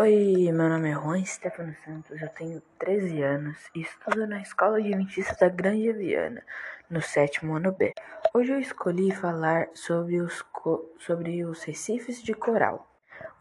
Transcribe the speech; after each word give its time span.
Oi, 0.00 0.52
meu 0.52 0.68
nome 0.68 0.90
é 0.90 0.94
Juan 0.94 1.24
Stefano 1.24 1.74
Santos, 1.84 2.22
eu 2.22 2.28
tenho 2.28 2.62
13 2.78 3.20
anos 3.20 3.58
e 3.74 3.80
estudo 3.80 4.28
na 4.28 4.40
Escola 4.40 4.78
Adventista 4.78 5.34
da 5.34 5.48
Grande 5.48 5.92
Viana, 5.92 6.40
no 6.88 7.02
sétimo 7.02 7.56
ano 7.56 7.72
B. 7.72 7.92
Hoje 8.32 8.52
eu 8.52 8.60
escolhi 8.60 9.10
falar 9.10 9.66
sobre 9.74 10.20
os, 10.20 10.44
sobre 11.00 11.44
os 11.44 11.64
recifes 11.64 12.22
de 12.22 12.32
coral. 12.32 12.88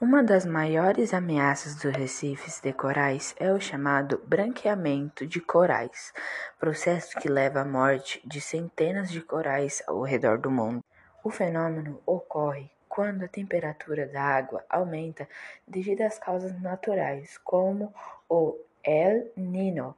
Uma 0.01 0.23
das 0.23 0.47
maiores 0.47 1.13
ameaças 1.13 1.75
dos 1.75 1.96
recifes 1.96 2.60
de 2.60 2.74
corais 2.74 3.35
é 3.39 3.53
o 3.53 3.60
chamado 3.60 4.19
branqueamento 4.26 5.28
de 5.28 5.39
corais, 5.39 6.12
processo 6.60 7.19
que 7.19 7.29
leva 7.29 7.62
à 7.62 7.65
morte 7.65 8.19
de 8.26 8.42
centenas 8.42 9.12
de 9.12 9.21
corais 9.21 9.83
ao 9.85 10.01
redor 10.01 10.39
do 10.39 10.49
mundo. 10.49 10.83
O 11.24 11.29
fenômeno 11.29 12.01
ocorre 12.03 12.71
quando 12.97 13.25
a 13.25 13.27
temperatura 13.27 14.07
da 14.07 14.23
água 14.23 14.65
aumenta 14.67 15.29
devido 15.67 16.02
às 16.02 16.17
causas 16.17 16.59
naturais, 16.59 17.38
como 17.43 17.93
o 18.27 18.57
El 18.83 19.31
Niño, 19.38 19.93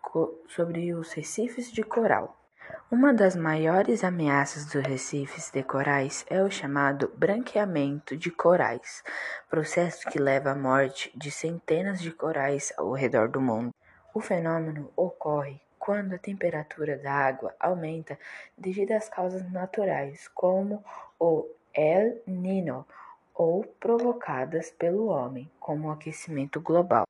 sobre 0.48 0.94
os 0.94 1.12
recifes 1.12 1.70
de 1.70 1.82
coral. 1.82 2.34
Uma 2.90 3.12
das 3.12 3.36
maiores 3.36 4.02
ameaças 4.02 4.64
dos 4.64 4.82
recifes 4.82 5.50
de 5.50 5.62
corais 5.62 6.24
é 6.30 6.42
o 6.42 6.50
chamado 6.50 7.12
branqueamento 7.14 8.16
de 8.16 8.30
corais, 8.30 9.04
processo 9.50 10.08
que 10.08 10.18
leva 10.18 10.52
à 10.52 10.54
morte 10.54 11.12
de 11.14 11.30
centenas 11.30 12.00
de 12.00 12.10
corais 12.10 12.72
ao 12.78 12.92
redor 12.92 13.28
do 13.28 13.42
mundo. 13.42 13.74
O 14.14 14.22
fenômeno 14.22 14.90
ocorre 14.96 15.63
quando 15.84 16.14
a 16.14 16.18
temperatura 16.18 16.96
da 16.96 17.12
água 17.12 17.54
aumenta 17.60 18.18
devido 18.56 18.92
às 18.92 19.06
causas 19.06 19.46
naturais, 19.52 20.28
como 20.28 20.82
o 21.20 21.46
El 21.74 22.22
Niño, 22.26 22.86
ou 23.34 23.64
provocadas 23.78 24.70
pelo 24.70 25.08
homem, 25.08 25.50
como 25.60 25.88
o 25.88 25.90
aquecimento 25.90 26.58
global. 26.58 27.06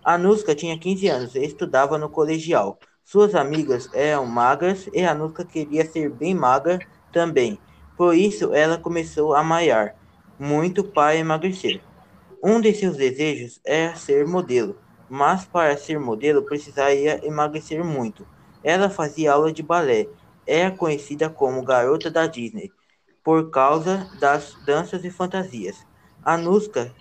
A 0.05 0.19
Nusca 0.19 0.55
tinha 0.55 0.79
15 0.79 1.09
anos 1.09 1.35
e 1.35 1.43
estudava 1.43 1.97
no 1.97 2.11
colegial. 2.11 2.79
Suas 3.03 3.35
amigas 3.35 3.89
eram 3.95 4.27
magras 4.27 4.91
e 4.93 5.03
a 5.03 5.15
Nusca 5.15 5.43
queria 5.43 5.87
ser 5.87 6.11
bem 6.11 6.35
magra 6.35 6.79
também. 7.15 7.59
Por 7.97 8.15
isso, 8.15 8.53
ela 8.53 8.77
começou 8.79 9.35
a 9.35 9.43
malhar 9.43 9.95
muito 10.39 10.85
para 10.85 11.17
emagrecer. 11.17 11.83
Um 12.43 12.61
de 12.61 12.75
seus 12.75 12.97
desejos 12.97 13.61
era 13.65 13.97
ser 13.97 14.27
modelo, 14.27 14.77
mas 15.09 15.47
para 15.47 15.77
ser 15.79 15.99
modelo 16.01 16.45
precisaria 16.45 17.25
emagrecer 17.27 17.85
muito. 17.85 18.27
Ela 18.63 18.91
fazia 18.91 19.33
aula 19.33 19.53
de 19.53 19.63
balé, 19.63 20.07
era 20.47 20.71
conhecida 20.77 21.31
como 21.31 21.65
garota 21.65 22.11
da 22.11 22.27
Disney 22.27 22.73
por 23.23 23.51
causa 23.51 24.11
das 24.21 24.55
danças 24.67 25.05
e 25.05 25.11
fantasias. 25.11 25.77
Anuska 26.23 26.95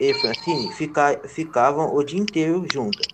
e 0.00 0.14
Francine 0.14 0.72
fica, 0.72 1.20
ficavam 1.28 1.94
o 1.94 2.04
dia 2.04 2.20
inteiro 2.20 2.64
juntas. 2.72 3.06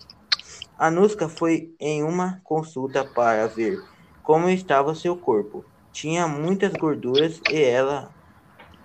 Anuska 0.77 1.29
foi 1.29 1.73
em 1.79 2.03
uma 2.03 2.41
consulta 2.43 3.03
para 3.03 3.47
ver 3.47 3.79
como 4.21 4.49
estava 4.49 4.93
seu 4.93 5.17
corpo. 5.17 5.65
Tinha 5.95 6.27
muitas 6.27 6.73
gorduras 6.73 7.39
e 7.49 7.55
ela 7.57 8.13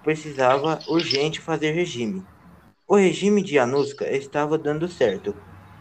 precisava 0.00 0.78
urgente 0.86 1.40
fazer 1.40 1.72
regime. 1.72 2.24
O 2.86 2.94
regime 2.94 3.42
de 3.42 3.58
Anuska 3.58 4.08
estava 4.08 4.56
dando 4.56 4.86
certo. 4.86 5.34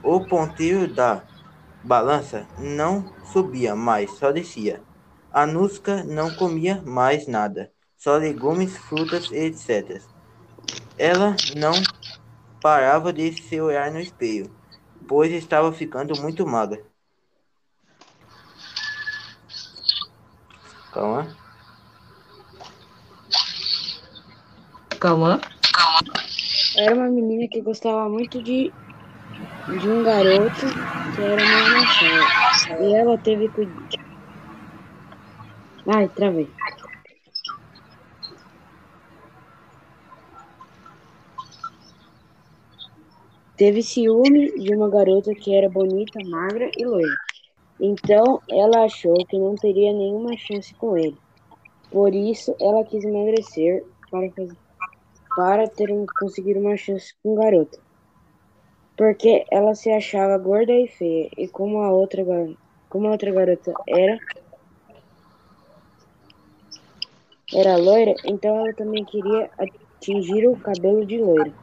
O 0.04 0.26
ponteiro 0.26 0.92
da 0.92 1.24
balança 1.84 2.48
não 2.58 3.14
subia 3.32 3.76
mais, 3.76 4.10
só 4.18 4.32
descia. 4.32 4.82
Anuska 5.32 6.04
não 6.04 6.36
comia 6.36 6.82
mais 6.84 7.28
nada, 7.28 7.72
só 7.96 8.18
legumes, 8.18 8.76
frutas, 8.76 9.32
etc. 9.32 10.02
Ela 10.98 11.36
não 11.56 11.74
parava 12.60 13.14
de 13.14 13.32
se 13.34 13.62
olhar 13.62 13.92
no 13.92 14.00
espelho, 14.00 14.50
pois 15.08 15.32
estava 15.32 15.72
ficando 15.72 16.20
muito 16.20 16.48
magra. 16.48 16.84
Calma. 20.92 21.28
Calma. 25.00 25.40
Era 26.76 26.96
uma 26.96 27.10
menina 27.10 27.48
que 27.48 27.62
gostava 27.62 28.10
muito 28.10 28.42
de, 28.42 28.74
de 29.80 29.90
um 29.90 30.04
garoto 30.04 30.66
que 31.16 31.22
era 31.22 31.36
meio 31.36 31.72
machado. 31.72 32.84
E 32.84 32.96
ela 32.96 33.18
teve 33.20 33.50
cuidado. 33.50 33.88
Ai, 35.88 36.10
travei. 36.10 36.52
Teve 43.56 43.84
ciúme 43.84 44.52
de 44.54 44.74
uma 44.74 44.90
garota 44.90 45.34
que 45.36 45.54
era 45.54 45.70
bonita, 45.70 46.20
magra 46.26 46.72
e 46.78 46.86
loira. 46.86 47.29
Então 47.80 48.42
ela 48.50 48.84
achou 48.84 49.16
que 49.26 49.38
não 49.38 49.56
teria 49.56 49.94
nenhuma 49.94 50.36
chance 50.38 50.74
com 50.76 50.98
ele. 50.98 51.18
Por 51.90 52.14
isso 52.14 52.56
ela 52.60 52.84
quis 52.84 53.04
emagrecer 53.04 53.86
para 54.12 54.30
fazer. 54.32 54.58
para 55.36 55.68
ter 55.70 55.92
um, 55.92 56.06
conseguir 56.20 56.58
uma 56.58 56.76
chance 56.76 57.14
com 57.24 57.34
o 57.34 57.36
garoto. 57.36 57.80
Porque 58.98 59.46
ela 59.50 59.74
se 59.76 59.90
achava 59.90 60.38
gorda 60.38 60.74
e 60.74 60.88
feia, 60.88 61.30
e 61.38 61.48
como 61.48 61.80
a 61.80 61.92
outra, 61.92 62.24
como 62.90 63.08
a 63.08 63.12
outra 63.12 63.32
garota 63.32 63.74
era 63.88 64.20
era 67.54 67.78
loira, 67.78 68.14
então 68.26 68.58
ela 68.58 68.74
também 68.74 69.04
queria 69.06 69.50
atingir 69.58 70.48
o 70.48 70.60
cabelo 70.60 71.06
de 71.06 71.18
loira. 71.18 71.54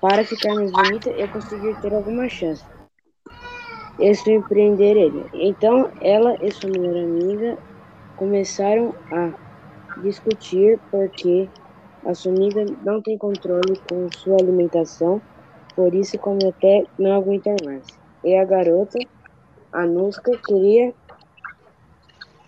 Para 0.00 0.24
ficar 0.24 0.54
mais 0.54 0.70
bonita 0.70 1.10
e 1.10 1.28
conseguir 1.28 1.76
ter 1.82 1.92
alguma 1.92 2.28
chance. 2.28 2.64
E 3.98 4.14
surpreender 4.14 4.96
ele. 4.96 5.26
Então 5.34 5.90
ela 6.00 6.36
e 6.40 6.52
sua 6.52 6.70
melhor 6.70 6.96
amiga 7.04 7.58
começaram 8.16 8.94
a 9.12 9.32
discutir 10.02 10.78
porque 10.90 11.50
a 12.06 12.14
sua 12.14 12.32
amiga 12.32 12.64
não 12.82 13.02
tem 13.02 13.18
controle 13.18 13.76
com 13.88 14.08
sua 14.12 14.36
alimentação, 14.40 15.20
por 15.74 15.94
isso 15.94 16.16
come 16.18 16.46
até 16.46 16.84
não 16.98 17.12
aguentar 17.12 17.56
mais. 17.64 17.84
E 18.24 18.36
a 18.36 18.44
garota, 18.44 18.98
a 19.72 19.84
Nuska, 19.86 20.30
queria 20.46 20.94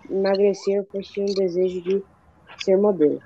emagrecer 0.08 0.87
pois 0.91 1.06
tinha 1.08 1.26
um 1.26 1.35
desejo 1.35 1.82
de 1.82 2.05
ser 2.64 2.76
modelo. 2.76 3.20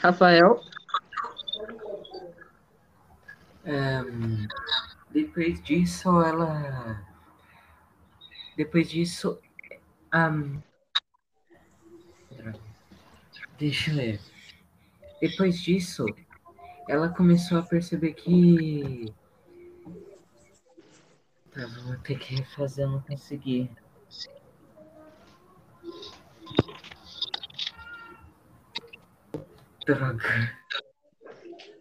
Rafael? 0.00 0.67
Um, 3.68 4.48
depois 5.10 5.62
disso, 5.62 6.08
ela. 6.22 7.04
Depois 8.56 8.88
disso. 8.88 9.38
Um, 10.14 10.62
deixa 13.58 13.90
eu 13.90 13.96
ver. 13.96 14.20
Depois 15.20 15.60
disso, 15.60 16.06
ela 16.88 17.10
começou 17.10 17.58
a 17.58 17.62
perceber 17.62 18.14
que. 18.14 19.12
Tá, 21.52 21.66
vou 21.84 21.96
ter 21.98 22.18
que 22.18 22.36
refazer, 22.36 22.86
eu 22.86 22.92
não 22.92 23.02
consegui. 23.02 23.70
Droga. 29.84 30.56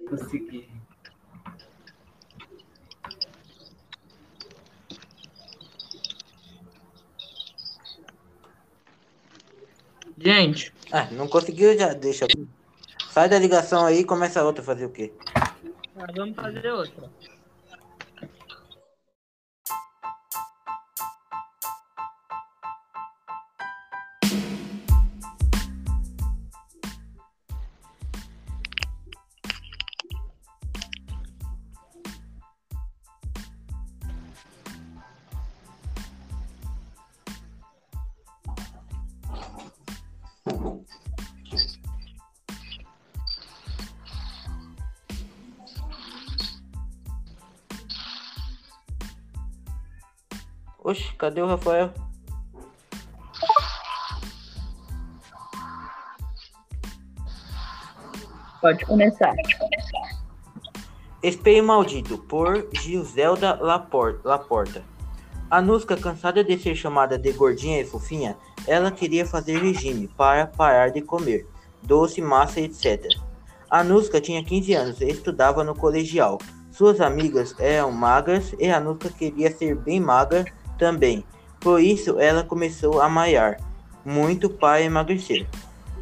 Consegui. 0.09 0.86
Gente. 10.17 10.73
Ah, 10.91 11.07
não 11.11 11.27
conseguiu, 11.27 11.77
já 11.77 11.93
deixa. 11.93 12.25
Sai 13.11 13.29
da 13.29 13.37
ligação 13.37 13.85
aí 13.85 13.99
e 13.99 14.05
começa 14.05 14.43
outra 14.43 14.63
fazer 14.63 14.85
o 14.85 14.89
quê? 14.89 15.13
Ah, 15.35 16.07
vamos 16.15 16.35
fazer 16.35 16.71
outra. 16.71 17.09
Oxe, 50.87 51.13
cadê 51.17 51.41
o 51.41 51.45
Rafael? 51.45 51.91
Pode 58.61 58.85
começar. 58.85 59.35
Espelho 61.21 61.65
Maldito, 61.65 62.17
por 62.17 62.69
Giselda. 62.73 63.59
Laporta. 63.61 64.81
A 65.51 65.61
Nusca, 65.61 65.97
cansada 65.97 66.41
de 66.41 66.57
ser 66.57 66.73
chamada 66.73 67.19
de 67.19 67.33
gordinha 67.33 67.81
e 67.81 67.85
fofinha, 67.85 68.37
ela 68.65 68.89
queria 68.89 69.25
fazer 69.25 69.57
regime 69.57 70.07
para 70.07 70.47
parar 70.47 70.89
de 70.89 71.01
comer 71.01 71.45
doce, 71.83 72.21
massa, 72.21 72.61
etc. 72.61 73.03
A 73.69 73.83
Nusca 73.83 74.21
tinha 74.21 74.41
15 74.41 74.73
anos 74.73 75.01
e 75.01 75.09
estudava 75.09 75.65
no 75.65 75.75
colegial. 75.75 76.37
Suas 76.71 77.01
amigas 77.01 77.53
eram 77.59 77.91
magras 77.91 78.55
e 78.57 78.69
a 78.69 78.79
Nusca 78.79 79.09
queria 79.09 79.51
ser 79.51 79.75
bem 79.75 79.99
magra 79.99 80.45
também. 80.77 81.23
Por 81.59 81.81
isso, 81.81 82.19
ela 82.19 82.43
começou 82.43 83.01
a 83.01 83.09
malhar 83.09 83.57
muito 84.05 84.49
para 84.49 84.81
emagrecer. 84.81 85.47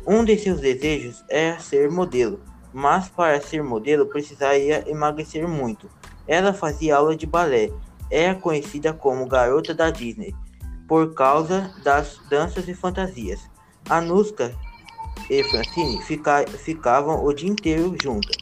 Um 0.06 0.24
de 0.24 0.38
seus 0.38 0.60
desejos 0.60 1.24
era 1.30 1.60
ser 1.60 1.90
modelo, 1.90 2.40
mas 2.72 3.10
para 3.10 3.42
ser 3.42 3.64
modelo 3.64 4.06
precisaria 4.06 4.84
emagrecer 4.88 5.48
muito. 5.48 5.90
Ela 6.28 6.54
fazia 6.54 6.98
aula 6.98 7.16
de 7.16 7.26
balé, 7.26 7.72
era 8.12 8.36
conhecida 8.36 8.94
como 8.94 9.26
garota 9.28 9.74
da 9.74 9.90
Disney 9.90 10.36
por 10.88 11.14
causa 11.14 11.74
das 11.84 12.20
danças 12.30 12.68
e 12.68 12.74
fantasias. 12.74 13.50
Anuska 13.90 14.54
e 15.30 15.44
Francine 15.46 16.02
fica, 16.04 16.46
ficavam 16.48 17.24
o 17.24 17.34
dia 17.34 17.50
inteiro 17.50 17.96
juntas. 18.02 18.38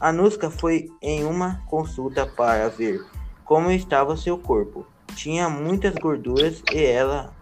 Anuska 0.00 0.50
foi 0.50 0.90
em 1.00 1.24
uma 1.24 1.62
consulta 1.66 2.26
para 2.26 2.68
ver 2.68 3.02
como 3.44 3.70
estava 3.70 4.16
seu 4.16 4.36
corpo. 4.36 4.86
Tinha 5.14 5.48
muitas 5.48 5.94
gorduras 5.94 6.62
e 6.72 6.82
ela 6.82 7.34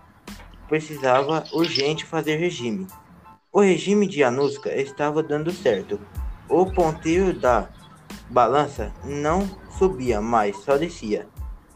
precisava 0.68 1.44
urgente 1.52 2.04
fazer 2.04 2.36
regime. 2.36 2.86
O 3.52 3.60
regime 3.60 4.06
de 4.06 4.24
Anuska 4.24 4.74
estava 4.74 5.22
dando 5.22 5.52
certo. 5.52 6.00
O 6.48 6.66
ponteiro 6.72 7.38
da 7.38 7.68
balança 8.30 8.92
não 9.04 9.48
subia 9.78 10.20
mais, 10.20 10.56
só 10.58 10.76
descia. 10.76 11.28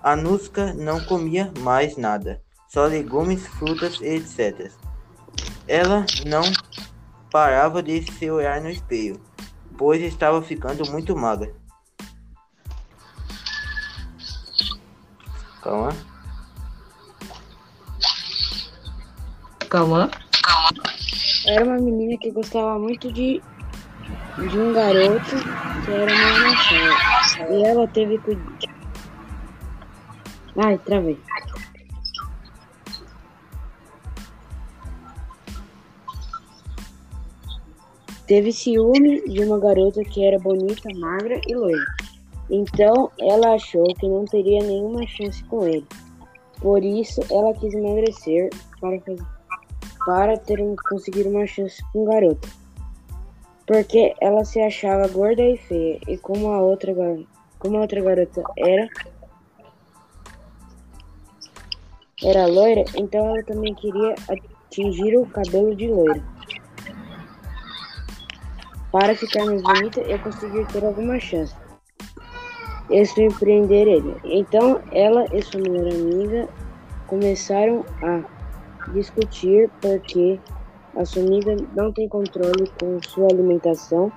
Anuska 0.03 0.73
não 0.73 1.05
comia 1.05 1.53
mais 1.61 1.97
nada, 1.97 2.41
só 2.69 2.87
legumes, 2.87 3.47
frutas 3.47 4.01
e 4.01 4.17
etc. 4.17 4.71
Ela 5.67 6.07
não 6.27 6.45
parava 7.31 7.83
de 7.83 8.03
se 8.13 8.31
olhar 8.31 8.61
no 8.61 8.71
espelho, 8.71 9.21
pois 9.77 10.01
estava 10.01 10.41
ficando 10.41 10.91
muito 10.91 11.17
magra. 11.17 11.55
Calma. 15.67 15.89
Calma. 19.69 20.11
Era 21.45 21.65
uma 21.65 21.79
menina 21.79 22.17
que 22.21 22.31
gostava 22.31 22.79
muito 22.79 23.13
de, 23.13 23.43
de 24.39 24.59
um 24.61 24.73
garoto 24.73 25.37
que 25.85 25.91
era 25.91 26.07
meio 26.07 26.51
machado. 26.51 27.53
E 27.53 27.65
ela 27.65 27.89
teve 27.89 28.17
que. 28.19 28.39
Ai, 30.57 30.79
travei. 30.79 31.19
Teve 38.29 38.53
ciúme 38.53 39.21
de 39.29 39.41
uma 39.41 39.59
garota 39.59 40.05
que 40.05 40.25
era 40.25 40.39
bonita, 40.39 40.89
magra 40.95 41.41
e 41.45 41.57
loira. 41.57 42.06
Então 42.49 43.11
ela 43.19 43.55
achou 43.55 43.85
que 43.95 44.09
não 44.09 44.25
teria 44.25 44.63
nenhuma 44.63 45.07
chance 45.07 45.43
com 45.45 45.67
ele. 45.67 45.87
Por 46.61 46.83
isso 46.85 47.21
ela 47.31 47.53
quis 47.55 47.75
emagrecer 47.75 48.51
para, 48.81 49.01
para 50.05 50.39
ter 50.39 50.61
um, 50.61 50.75
conseguir 50.89 51.27
uma 51.27 51.47
chance 51.47 51.83
com 51.93 52.05
o 52.05 52.07
garoto. 52.07 52.49
Porque 53.67 54.15
ela 54.21 54.45
se 54.45 54.61
achava 54.61 55.09
gorda 55.09 55.43
e 55.43 55.57
feia, 55.57 56.01
e 56.07 56.17
como 56.19 56.53
a 56.53 56.61
outra, 56.61 56.95
como 57.59 57.77
a 57.77 57.81
outra 57.81 58.01
garota 58.01 58.45
era 58.57 58.89
era 62.25 62.47
loira, 62.47 62.85
então 62.97 63.27
ela 63.27 63.43
também 63.43 63.75
queria 63.75 64.15
atingir 64.29 65.19
o 65.19 65.27
cabelo 65.27 65.75
de 65.75 65.89
loira. 65.89 66.25
Para 68.91 69.15
ficar 69.15 69.45
mais 69.45 69.61
bonita 69.61 70.01
e 70.01 70.19
conseguir 70.19 70.67
ter 70.69 70.85
alguma 70.85 71.21
chance. 71.21 71.55
E 72.91 73.05
surpreender 73.05 73.89
ele. 73.89 74.17
Então 74.25 74.81
ela 74.93 75.25
e 75.33 75.43
sua 75.43 75.61
melhor 75.61 75.93
amiga 75.93 76.49
começaram 77.07 77.85
a 78.03 78.23
discutir 78.93 79.71
porque 79.81 80.39
a 80.97 81.05
sua 81.05 81.23
amiga 81.23 81.57
não 81.75 81.93
tem 81.93 82.09
controle 82.09 82.71
com 82.81 82.99
sua 83.03 83.29
alimentação, 83.29 84.11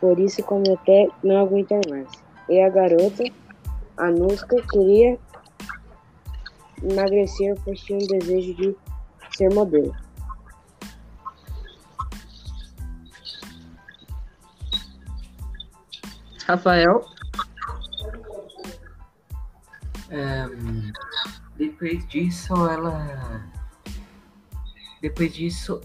por 0.00 0.18
isso 0.18 0.42
come 0.44 0.70
até 0.72 1.08
não 1.24 1.38
aguentar 1.38 1.80
mais. 1.88 2.08
E 2.48 2.60
a 2.60 2.68
garota, 2.68 3.24
a 3.96 4.10
Nuska, 4.10 4.56
queria 4.70 5.18
emagrecer 6.82 7.58
por 7.62 7.74
tinha 7.74 7.98
um 7.98 8.06
desejo 8.06 8.54
de 8.54 8.76
ser 9.36 9.52
modelo. 9.52 9.94
Rafael, 16.46 17.04
Ahn, 20.10 20.92
depois 21.56 22.06
disso, 22.08 22.54
ela. 22.66 23.46
Depois 25.00 25.32
disso. 25.32 25.80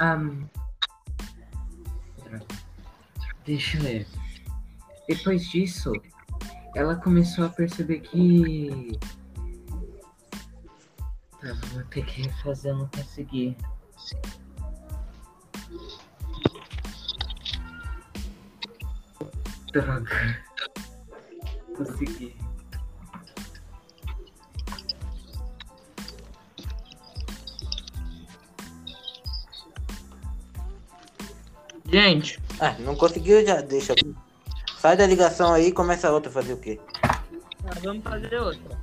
ahn, 0.00 0.48
deixa 3.44 3.76
eu 3.76 3.82
ver. 3.82 4.06
Depois 5.06 5.48
disso, 5.50 5.92
ela 6.74 6.96
começou 6.96 7.44
a 7.44 7.48
perceber 7.50 8.00
que. 8.00 8.98
Tá, 11.40 11.52
vou 11.72 11.82
ter 11.84 12.06
que 12.06 12.22
refazer, 12.22 12.74
não 12.74 12.88
consegui. 12.88 13.56
Droga. 19.72 20.44
Consegui. 21.76 22.41
Gente, 31.92 32.40
Ah, 32.58 32.74
não 32.80 32.96
conseguiu, 32.96 33.44
já 33.44 33.60
deixa. 33.60 33.94
Sai 34.80 34.96
da 34.96 35.06
ligação 35.06 35.52
aí 35.52 35.68
e 35.68 35.72
começa 35.72 36.10
outra 36.10 36.30
fazer 36.30 36.54
o 36.54 36.56
quê? 36.56 36.80
nós 37.64 37.78
vamos 37.82 38.02
fazer 38.02 38.34
outra. 38.40 38.81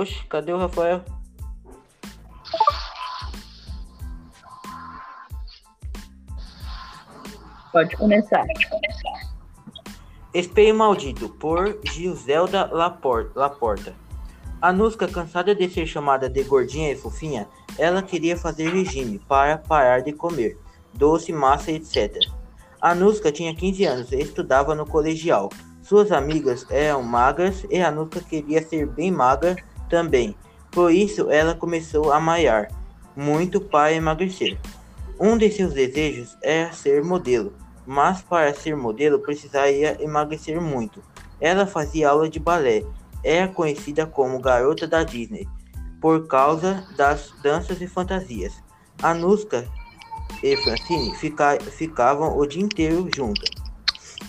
Oxe, 0.00 0.18
cadê 0.32 0.52
o 0.52 0.58
Rafael? 0.58 0.98
Pode 7.72 7.96
começar. 7.96 8.44
Espelho 10.32 10.74
Maldito, 10.76 11.28
por 11.28 11.78
Giselda 11.84 12.68
Lapor- 12.72 13.30
Laporta. 13.34 13.94
Anuska, 14.60 15.06
cansada 15.08 15.54
de 15.54 15.68
ser 15.68 15.86
chamada 15.86 16.28
de 16.28 16.42
gordinha 16.42 16.90
e 16.92 16.96
fofinha, 16.96 17.46
ela 17.78 18.02
queria 18.02 18.36
fazer 18.36 18.70
regime 18.70 19.18
para 19.28 19.58
parar 19.58 20.00
de 20.00 20.12
comer 20.12 20.58
doce, 20.94 21.32
massa, 21.32 21.70
etc. 21.70 22.16
Anuska 22.80 23.30
tinha 23.30 23.54
15 23.54 23.84
anos 23.84 24.12
e 24.12 24.16
estudava 24.16 24.74
no 24.74 24.86
colegial. 24.86 25.50
Suas 25.82 26.10
amigas 26.10 26.66
eram 26.70 27.02
magras 27.02 27.64
e 27.70 27.80
Anuska 27.80 28.20
queria 28.20 28.62
ser 28.66 28.86
bem 28.86 29.10
magra 29.10 29.56
também. 29.88 30.36
Por 30.70 30.92
isso, 30.92 31.30
ela 31.30 31.54
começou 31.54 32.12
a 32.12 32.20
malhar 32.20 32.68
muito 33.16 33.60
para 33.60 33.92
emagrecer. 33.92 34.58
Um 35.18 35.38
de 35.38 35.50
seus 35.50 35.72
desejos 35.72 36.36
era 36.42 36.72
ser 36.72 37.02
modelo, 37.02 37.54
mas 37.86 38.20
para 38.20 38.52
ser 38.52 38.76
modelo 38.76 39.18
precisaria 39.18 39.96
emagrecer 40.02 40.60
muito. 40.60 41.02
Ela 41.40 41.66
fazia 41.66 42.10
aula 42.10 42.28
de 42.28 42.38
balé, 42.38 42.84
era 43.24 43.48
conhecida 43.48 44.06
como 44.06 44.38
garota 44.38 44.86
da 44.86 45.02
Disney 45.02 45.48
por 46.00 46.26
causa 46.26 46.86
das 46.96 47.32
danças 47.42 47.80
e 47.80 47.86
fantasias. 47.86 48.52
Anuska 49.02 49.66
e 50.42 50.56
Francine 50.58 51.14
fica- 51.16 51.58
ficavam 51.60 52.36
o 52.36 52.46
dia 52.46 52.62
inteiro 52.62 53.08
juntas. 53.14 53.50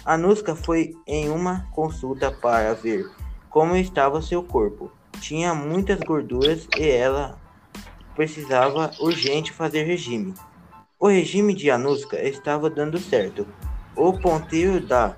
Anuska 0.06 0.56
foi 0.56 0.96
em 1.06 1.30
uma 1.30 1.68
consulta 1.72 2.32
para 2.32 2.74
ver 2.74 3.06
como 3.50 3.76
estava 3.76 4.22
seu 4.22 4.42
corpo. 4.42 4.92
Tinha 5.20 5.54
muitas 5.54 6.00
gorduras 6.00 6.68
e 6.78 6.88
ela 6.88 7.40
precisava 8.16 8.92
urgente 9.00 9.52
fazer 9.52 9.84
regime. 9.84 10.34
O 11.00 11.08
regime 11.08 11.54
de 11.54 11.70
Anuska 11.70 12.20
estava 12.22 12.70
dando 12.70 12.98
certo. 13.00 13.48
O 13.96 14.14
ponteiro 14.14 14.80
da 14.80 15.16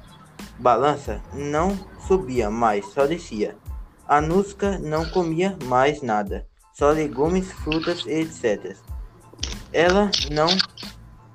balança 0.58 1.22
não 1.34 1.78
subia 2.06 2.50
mais, 2.50 2.86
só 2.88 3.06
descia. 3.06 3.58
Anuska 4.08 4.80
não 4.80 5.10
comia 5.10 5.58
mais 5.66 6.02
nada, 6.02 6.46
só 6.74 6.90
legumes, 6.92 7.52
frutas 7.52 8.04
e 8.06 8.22
etc. 8.22 8.76
Ela 9.72 10.10
não 10.32 10.48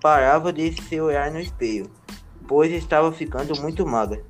parava 0.01 0.53
de 0.53 0.73
se 0.83 1.01
olhar 1.01 1.31
no 1.31 1.41
espelho, 1.41 1.91
pois 2.47 2.73
estava 2.73 3.13
ficando 3.13 3.59
muito 3.63 3.87
magra. 3.87 4.25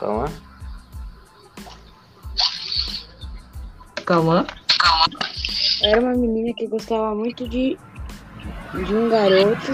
Calma. 0.00 0.32
Calma. 4.06 4.46
Era 5.82 6.00
uma 6.00 6.12
menina 6.12 6.54
que 6.56 6.66
gostava 6.66 7.14
muito 7.14 7.46
de, 7.46 7.78
de 8.86 8.94
um 8.94 9.10
garoto 9.10 9.72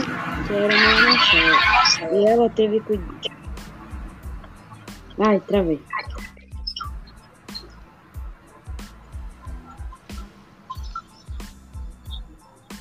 que 0.48 0.52
era 0.52 0.66
meio 0.66 1.10
machão. 1.12 2.12
E 2.12 2.26
ela 2.26 2.50
teve 2.50 2.80
cuidado. 2.80 3.36
Ai, 5.24 5.38
travei. 5.46 5.80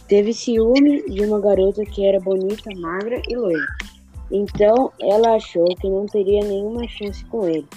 Teve 0.07 0.33
ciúme 0.33 1.03
de 1.11 1.21
uma 1.21 1.39
garota 1.39 1.85
que 1.85 2.07
era 2.07 2.19
bonita, 2.19 2.71
magra 2.75 3.21
e 3.27 3.35
loira. 3.35 3.84
Então 4.31 4.91
ela 4.99 5.35
achou 5.35 5.65
que 5.75 5.89
não 5.89 6.05
teria 6.05 6.43
nenhuma 6.43 6.87
chance 6.87 7.23
com 7.25 7.47
ele. 7.47 7.67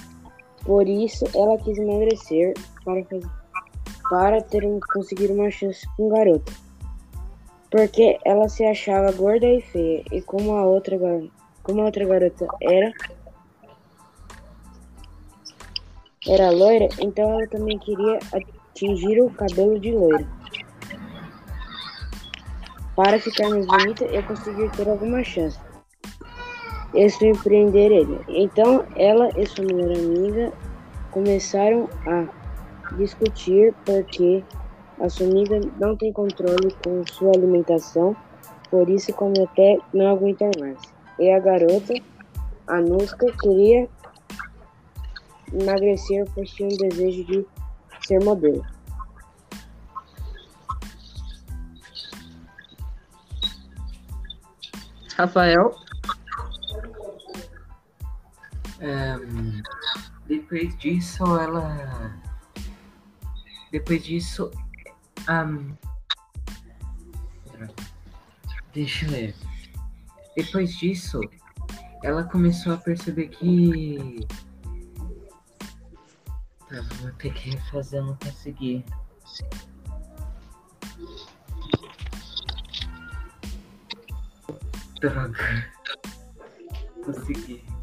Por 0.65 0.89
isso 0.89 1.25
ela 1.35 1.59
quis 1.59 1.79
emagrecer 1.79 2.55
para 2.85 3.03
para 4.09 4.41
ter 4.41 4.65
um, 4.65 4.81
conseguir 4.81 5.31
uma 5.31 5.51
chance 5.51 5.87
com 5.97 6.07
o 6.07 6.11
garoto. 6.11 6.53
Porque 7.71 8.19
ela 8.25 8.49
se 8.49 8.65
achava 8.65 9.13
gorda 9.13 9.47
e 9.47 9.61
feia, 9.61 10.03
e 10.11 10.23
como 10.23 10.57
a 10.57 10.65
outra, 10.65 10.99
como 11.63 11.83
a 11.83 11.85
outra 11.85 12.07
garota 12.07 12.47
era 12.63 12.93
era 16.27 16.51
loira, 16.51 16.89
então 17.01 17.31
ela 17.33 17.47
também 17.47 17.79
queria 17.79 18.19
atingir 18.33 19.21
o 19.21 19.31
cabelo 19.31 19.79
de 19.79 19.93
loira. 19.93 20.27
Para 22.97 23.19
ficar 23.21 23.49
mais 23.49 23.67
bonita 23.67 24.05
e 24.05 24.23
conseguir 24.23 24.71
ter 24.73 24.89
alguma 24.89 25.23
chance. 25.23 25.59
E 26.95 27.09
surpreender 27.11 27.93
ele. 27.93 28.21
Então 28.29 28.85
ela 28.97 29.29
e 29.37 29.47
sua 29.47 29.65
melhor 29.65 29.97
amiga 29.97 30.53
começaram 31.11 31.89
a 32.07 32.27
discutir 32.97 33.75
porque 33.85 34.43
a 35.01 35.09
sua 35.09 35.27
amiga 35.27 35.61
não 35.79 35.97
tem 35.97 36.13
controle 36.13 36.75
com 36.83 37.05
sua 37.07 37.33
alimentação, 37.33 38.17
por 38.71 38.89
isso 38.89 39.13
come 39.13 39.43
até 39.43 39.79
não 39.93 40.09
aguentar 40.09 40.51
mais. 40.59 40.79
E 41.19 41.31
a 41.31 41.39
garota, 41.39 41.95
a 42.67 42.81
Nuska, 42.81 43.27
queria 43.41 43.89
emagrecer 45.53 46.25
por 46.35 46.45
tinha 46.45 46.69
um 46.69 46.89
desejo 46.89 47.25
de 47.25 47.47
ser 48.07 48.23
modelo. 48.25 48.65
Rafael, 55.17 55.75
Ahn, 58.81 59.63
depois 60.27 60.77
disso, 60.79 61.25
ela. 61.37 62.15
Depois 63.73 64.05
disso. 64.05 64.51
ahn, 65.27 65.75
deixa 68.73 69.07
eu 69.07 69.11
ver. 69.11 69.35
Depois 70.37 70.77
disso, 70.77 71.21
ela 72.05 72.23
começou 72.25 72.75
a 72.75 72.77
perceber 72.77 73.29
que. 73.29 74.21
Tá, 76.69 76.83
vou 77.01 77.11
ter 77.13 77.33
que 77.33 77.51
refazer, 77.51 78.01
eu 78.01 78.07
não 78.07 78.17
consegui. 78.17 78.85
Droga. 85.01 85.73
Consegui. 87.05 87.78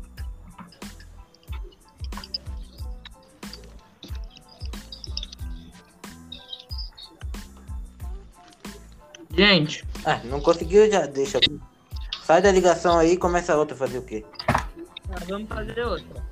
Gente, 9.35 9.83
Ah, 10.05 10.21
não 10.23 10.39
conseguiu, 10.39 10.89
já 10.89 11.05
deixa. 11.05 11.39
Sai 12.23 12.41
da 12.41 12.51
ligação 12.51 12.97
aí 12.97 13.13
e 13.13 13.17
começa 13.17 13.55
outra 13.55 13.75
fazer 13.75 13.97
o 13.97 14.01
quê? 14.01 14.23
tá, 14.47 14.67
vamos 15.27 15.47
fazer 15.49 15.79
outra. 15.85 16.24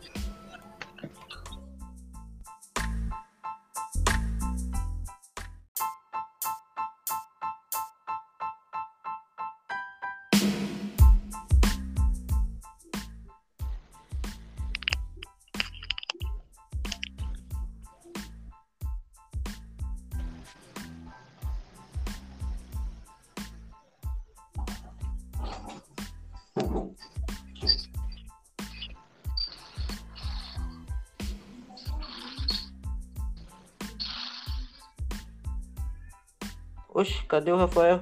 Oxe, 36.94 37.24
cadê 37.28 37.52
o 37.52 37.58
Rafael? 37.58 38.02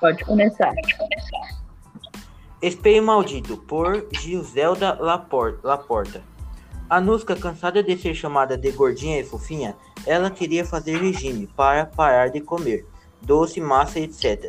Pode 0.00 0.24
começar. 0.24 0.72
Espelho 2.60 3.02
Maldito, 3.02 3.56
por 3.56 4.06
Giselda 4.12 4.96
Lapor- 5.00 5.58
Laporta. 5.64 6.22
A 6.88 7.00
Nusca, 7.00 7.34
cansada 7.34 7.82
de 7.82 7.96
ser 7.96 8.14
chamada 8.14 8.56
de 8.56 8.70
gordinha 8.70 9.18
e 9.18 9.24
fofinha, 9.24 9.76
ela 10.06 10.30
queria 10.30 10.64
fazer 10.64 10.98
regime 10.98 11.48
para 11.56 11.86
parar 11.86 12.28
de 12.28 12.40
comer 12.40 12.86
doce, 13.20 13.60
massa, 13.60 13.98
etc. 13.98 14.44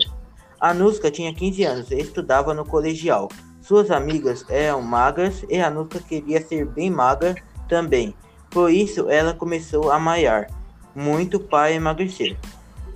A 0.60 0.74
Nusca 0.74 1.10
tinha 1.10 1.34
15 1.34 1.63
anos 1.63 1.92
e 1.92 1.98
estudava 1.98 2.53
no 2.53 2.65
colegial. 2.65 3.30
Suas 3.62 3.89
amigas 3.89 4.46
eram 4.50 4.82
magras 4.82 5.44
e 5.50 5.60
a 5.60 5.70
Nusca 5.72 6.00
queria 6.00 6.42
ser 6.42 6.65
bem 6.65 6.92
magra 6.92 7.36
também. 7.67 8.15
Por 8.50 8.72
isso, 8.72 9.10
ela 9.10 9.34
começou 9.34 9.91
a 9.91 10.00
malhar 10.00 10.48
muito 10.96 11.39
para 11.39 11.72
emagrecer. 11.72 12.38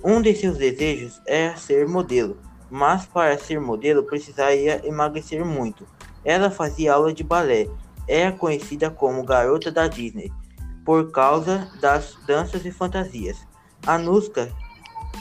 Um 0.04 0.22
de 0.22 0.34
seus 0.34 0.56
desejos 0.56 1.20
era 1.26 1.56
ser 1.56 1.88
modelo, 1.88 2.38
mas 2.70 3.04
para 3.06 3.36
ser 3.38 3.60
modelo 3.60 4.04
precisaria 4.04 4.80
emagrecer 4.86 5.44
muito. 5.44 5.86
Ela 6.24 6.50
fazia 6.50 6.94
aula 6.94 7.12
de 7.12 7.24
balé, 7.24 7.66
era 8.06 8.30
conhecida 8.32 8.90
como 8.90 9.24
garota 9.24 9.70
da 9.70 9.88
Disney 9.88 10.32
por 10.84 11.10
causa 11.10 11.70
das 11.80 12.16
danças 12.26 12.64
e 12.64 12.70
fantasias. 12.70 13.36
Anuska 13.86 14.50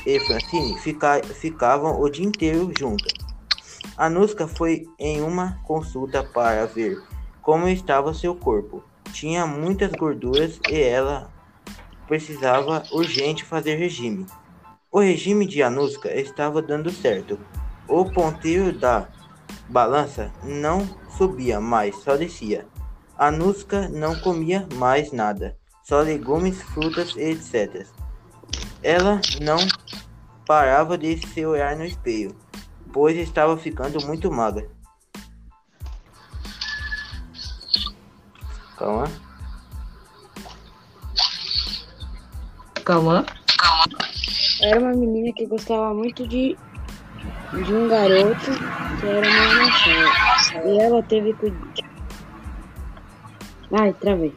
e 0.05 0.19
Francine 0.21 0.77
fica- 0.79 1.21
ficavam 1.23 1.99
o 1.99 2.09
dia 2.09 2.25
inteiro 2.25 2.71
juntas. 2.77 3.11
Anuska 3.97 4.47
foi 4.47 4.85
em 4.99 5.21
uma 5.21 5.59
consulta 5.65 6.23
para 6.23 6.65
ver 6.67 7.01
como 7.41 7.67
estava 7.67 8.13
seu 8.13 8.35
corpo. 8.35 8.83
Tinha 9.11 9.45
muitas 9.45 9.91
gorduras 9.91 10.59
e 10.69 10.79
ela 10.79 11.31
precisava 12.07 12.83
urgente 12.91 13.43
fazer 13.43 13.75
regime. 13.75 14.25
O 14.91 14.99
regime 14.99 15.45
de 15.45 15.61
Anuska 15.61 16.13
estava 16.13 16.61
dando 16.61 16.91
certo. 16.91 17.39
O 17.87 18.05
ponteiro 18.05 18.71
da 18.71 19.07
balança 19.69 20.31
não 20.43 20.87
subia 21.17 21.59
mais, 21.59 21.95
só 22.03 22.15
descia. 22.15 22.65
Anuska 23.17 23.89
não 23.89 24.19
comia 24.19 24.67
mais 24.75 25.11
nada, 25.11 25.57
só 25.83 26.01
legumes, 26.01 26.61
frutas 26.61 27.15
e 27.15 27.31
etc. 27.31 27.85
Ela 28.83 29.19
não 29.41 29.57
parava 30.45 30.97
de 30.97 31.17
se 31.27 31.45
olhar 31.45 31.75
no 31.75 31.83
espelho, 31.83 32.35
pois 32.93 33.17
estava 33.17 33.57
ficando 33.57 34.05
muito 34.05 34.31
magra. 34.31 34.69
Calma. 38.77 39.05
Calma. 42.85 43.25
Era 44.61 44.79
uma 44.79 44.93
menina 44.93 45.33
que 45.33 45.45
gostava 45.47 45.93
muito 45.93 46.27
de, 46.27 46.55
de 47.53 47.73
um 47.73 47.87
garoto 47.87 48.51
que 48.99 49.07
era 49.07 49.21
meio 49.21 49.63
machão. 49.63 50.71
E 50.71 50.79
ela 50.79 51.03
teve 51.03 51.33
cuidado. 51.33 51.87
Ai, 53.71 53.93
travei. 53.93 54.33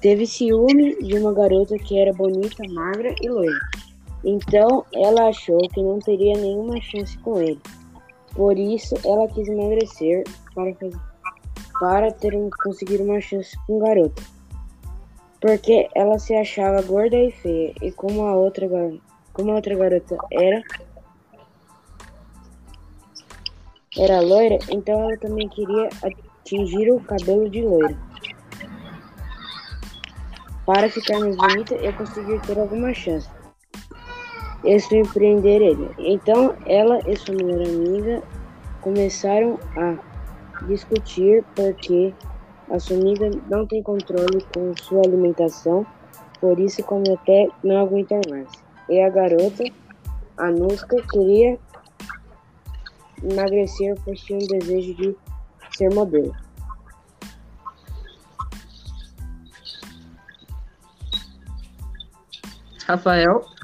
Teve 0.00 0.26
ciúme 0.26 0.96
de 1.02 1.18
uma 1.18 1.32
garota 1.34 1.76
que 1.78 1.98
era 1.98 2.12
bonita, 2.12 2.62
magra 2.72 3.14
e 3.20 3.28
loira. 3.28 3.75
Então 4.24 4.84
ela 4.92 5.28
achou 5.28 5.58
que 5.68 5.82
não 5.82 5.98
teria 5.98 6.36
nenhuma 6.36 6.80
chance 6.80 7.16
com 7.18 7.40
ele. 7.40 7.60
Por 8.34 8.58
isso 8.58 8.94
ela 9.04 9.28
quis 9.28 9.48
emagrecer 9.48 10.24
para 10.54 10.74
fazer 10.74 11.16
para 11.78 12.10
ter 12.10 12.32
conseguir 12.62 13.00
uma 13.00 13.20
chance 13.20 13.56
com 13.66 13.76
o 13.76 13.80
garoto. 13.80 14.22
Porque 15.40 15.88
ela 15.94 16.18
se 16.18 16.34
achava 16.34 16.82
gorda 16.82 17.16
e 17.16 17.30
feia, 17.30 17.74
e 17.82 17.92
como 17.92 18.22
a 18.22 18.34
outra, 18.34 18.66
como 19.32 19.50
a 19.50 19.54
outra 19.56 19.74
garota 19.76 20.16
era 20.32 20.62
era 23.98 24.20
loira, 24.20 24.58
então 24.70 25.00
ela 25.02 25.16
também 25.16 25.48
queria 25.48 25.88
atingir 26.42 26.90
o 26.90 27.00
cabelo 27.00 27.48
de 27.48 27.62
loira. 27.62 27.96
Para 30.66 30.90
ficar 30.90 31.18
mais 31.18 31.36
bonita 31.36 31.74
e 31.76 31.92
conseguir 31.92 32.40
ter 32.42 32.58
alguma 32.58 32.92
chance. 32.92 33.28
E 34.66 34.80
surpreender 34.80 35.62
ele. 35.62 35.88
Então 35.98 36.54
ela 36.66 36.98
e 37.06 37.16
sua 37.16 37.34
melhor 37.36 37.66
amiga 37.66 38.22
começaram 38.80 39.58
a 39.76 39.96
discutir 40.66 41.44
porque 41.54 42.12
a 42.70 42.78
sua 42.80 42.96
amiga 42.96 43.30
não 43.48 43.64
tem 43.64 43.82
controle 43.82 44.44
com 44.52 44.74
sua 44.82 45.02
alimentação, 45.02 45.86
por 46.40 46.58
isso 46.58 46.82
come 46.82 47.12
até 47.12 47.48
não 47.62 47.78
aguentar 47.78 48.20
mais. 48.28 48.48
E 48.88 49.00
a 49.00 49.08
garota, 49.08 49.64
a 50.36 50.50
Nuska, 50.50 50.96
queria 51.12 51.58
emagrecer 53.22 53.94
pois 54.04 54.20
tinha 54.20 54.38
um 54.38 54.58
desejo 54.58 54.94
de 54.94 55.16
ser 55.76 55.94
modelo. 55.94 56.34
Rafael. 62.86 63.55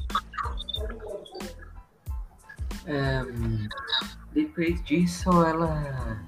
Ahn, 2.86 3.68
depois 4.32 4.82
disso, 4.84 5.30
ela. 5.44 6.20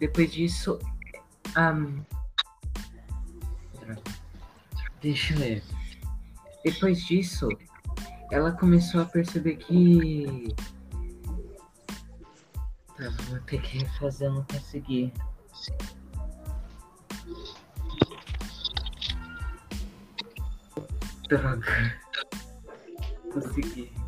Depois 0.00 0.32
disso. 0.32 0.78
ahn, 1.56 2.02
deixa 5.02 5.34
eu 5.34 5.38
ver. 5.38 5.62
Depois 6.64 7.04
disso, 7.04 7.48
ela 8.30 8.52
começou 8.52 9.02
a 9.02 9.04
perceber 9.04 9.56
que. 9.56 10.48
Tá, 12.96 13.10
vou 13.28 13.40
ter 13.40 13.60
que 13.60 13.78
refazer, 13.78 14.30
não 14.30 14.44
consegui. 14.44 15.12
Droga. 21.28 22.00
Consegui. 23.32 24.03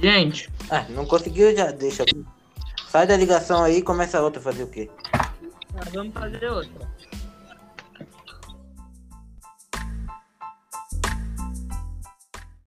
Gente, 0.00 0.48
Ah, 0.70 0.84
não 0.90 1.04
conseguiu, 1.06 1.54
já 1.56 1.70
deixa. 1.72 2.04
Sai 2.88 3.06
da 3.06 3.16
ligação 3.16 3.64
aí 3.64 3.78
e 3.78 3.82
começa 3.82 4.20
outra 4.22 4.40
fazer 4.40 4.62
o 4.62 4.68
quê? 4.68 4.88
tá, 5.12 5.30
vamos 5.92 6.14
fazer 6.14 6.46
outra. 6.50 6.88